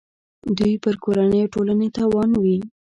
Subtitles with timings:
[0.57, 2.57] دوی پر کورنۍ او ټولنې تاوان وي.